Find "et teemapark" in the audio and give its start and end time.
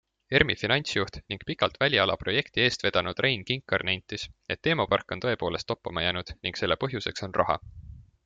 4.55-5.15